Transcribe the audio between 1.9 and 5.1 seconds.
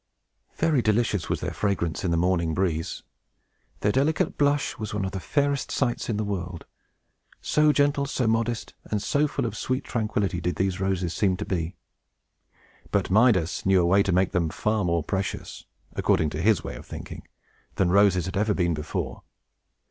in the morning breeze. Their delicate blush was one